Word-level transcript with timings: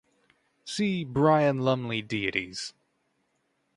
See 0.65 1.03
Brian 1.03 1.59
Lumley 1.59 2.01
deities. 2.01 2.73